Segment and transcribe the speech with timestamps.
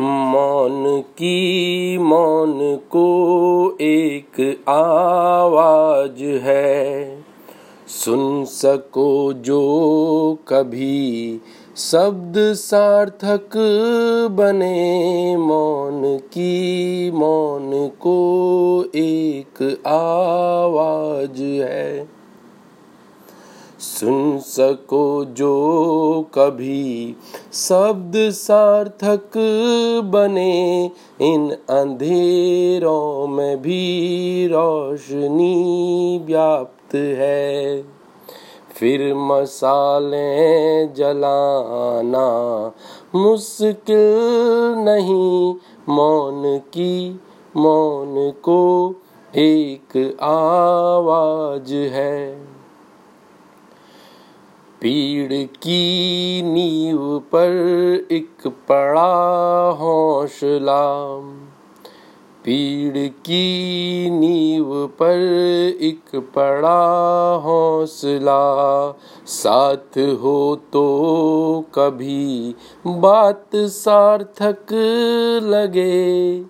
[0.00, 7.22] मौन की मौन को एक आवाज़ है।
[7.88, 9.62] सुन सको जो
[10.48, 11.40] कभी
[11.76, 13.50] शब्द सार्थक
[14.30, 18.18] बने। मौन की मौन को
[18.94, 22.15] एक आवाज़ है।
[24.00, 27.16] सुन सको जो कभी
[27.52, 29.30] शब्द सार्थक
[30.04, 37.82] बने। इन अंधेरों में भी रोशनी व्याप्त है।
[38.78, 42.26] फिर मसाले जलाना
[43.14, 45.54] मुश्किल नहीं।
[45.88, 47.20] मौन की
[47.56, 48.94] मौन को
[49.36, 52.55] एक आवाज़ है।
[54.86, 57.50] पीड़ की नींव पर
[58.12, 61.18] एक पड़ा हौसला।
[62.44, 65.18] पीड़ की नींव पर
[65.80, 68.94] एक पड़ा हौसला।
[69.26, 72.54] साथ हो तो कभी
[72.86, 74.66] बात सार्थक
[75.42, 76.40] लगे।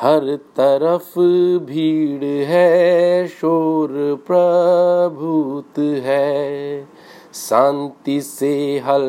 [0.00, 1.20] हर तरफ़
[1.64, 3.88] भीड़ है, शोर
[4.26, 6.88] प्रभुत है।
[7.34, 9.08] शांति से हल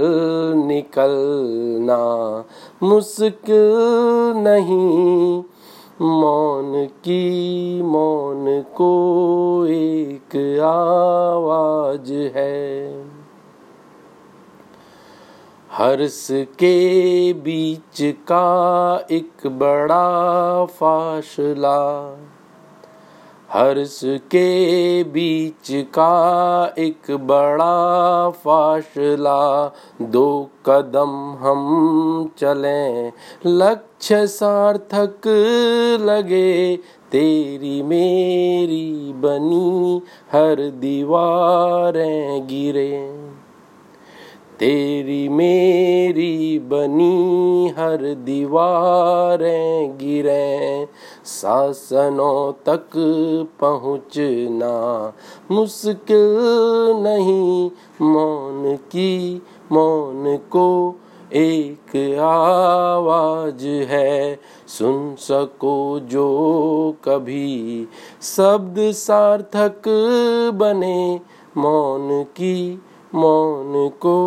[0.56, 2.46] निकलना
[2.84, 3.74] मुश्किल
[4.38, 5.44] नहीं।
[6.02, 13.09] मौन की मौन को एक आवाज़ है।
[15.80, 21.78] हर्ष के बीच का एक बड़ा फासला।
[23.50, 33.12] हर्ष के बीच का एक बड़ा फासला। दो कदम हम चलें,
[33.46, 35.28] लक्ष्य सार्थक
[36.02, 36.78] लगे।
[37.12, 43.30] तेरी मेरी बनी हर दीवारें गिरे।
[44.60, 50.88] तेरी मेरी बनी हर दीवारें गिरे
[51.26, 52.90] शासनों तक
[53.60, 54.74] पहुँचना
[55.52, 56.36] मुश्किल
[57.04, 57.72] नहीं।
[58.02, 60.96] मौन की मौन को
[61.34, 66.28] एक आवाज़ है, सुन सको जो
[67.04, 67.88] कभी
[68.22, 69.88] शब्द सार्थक
[70.56, 71.20] बने।
[71.58, 72.80] मौन की
[73.16, 74.18] मौन को